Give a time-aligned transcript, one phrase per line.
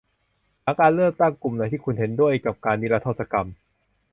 [0.63, 3.47] หลังการเลือกตั้ง กลุ่มไหนที่คุณเห็นด้วยกับการนิรโทษกรรม